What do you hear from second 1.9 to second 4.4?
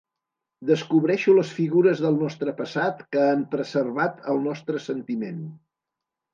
del nostre passat que han preservat